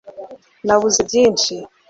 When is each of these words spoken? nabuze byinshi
nabuze 0.65 0.99
byinshi 1.07 1.53